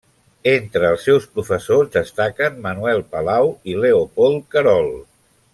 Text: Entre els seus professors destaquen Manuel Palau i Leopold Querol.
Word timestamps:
Entre 0.51 0.87
els 0.93 1.03
seus 1.09 1.27
professors 1.35 1.93
destaquen 1.97 2.57
Manuel 2.65 3.05
Palau 3.15 3.55
i 3.75 3.79
Leopold 3.85 4.43
Querol. 4.57 4.95